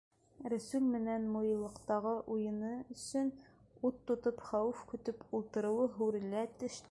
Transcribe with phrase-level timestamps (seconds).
[0.51, 3.29] Рәсүл менән муйыллыҡтағы уйыны өсөн
[3.91, 6.77] ут йотоп, хәүеф көтөп ултырыуы һүрелә төштө.